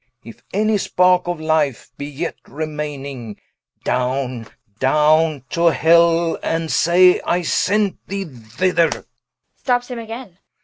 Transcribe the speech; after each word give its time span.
If 0.23 0.41
any 0.51 0.79
sparke 0.79 1.27
of 1.27 1.39
Life 1.39 1.91
be 1.95 2.07
yet 2.07 2.33
remaining, 2.47 3.39
Downe, 3.83 4.47
downe 4.79 5.43
to 5.51 5.65
hell, 5.67 6.39
and 6.41 6.71
say 6.71 7.21
I 7.23 7.43
sent 7.43 7.99
thee 8.07 8.25
thither. 8.25 9.05